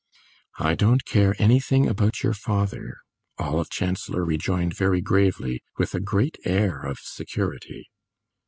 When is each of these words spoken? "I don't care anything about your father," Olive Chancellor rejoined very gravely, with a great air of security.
"I 0.57 0.73
don't 0.73 1.05
care 1.05 1.35
anything 1.37 1.87
about 1.87 2.23
your 2.23 2.33
father," 2.33 2.97
Olive 3.37 3.69
Chancellor 3.69 4.25
rejoined 4.25 4.75
very 4.75 4.99
gravely, 4.99 5.61
with 5.77 5.93
a 5.93 5.99
great 5.99 6.37
air 6.43 6.81
of 6.81 6.97
security. 6.97 7.87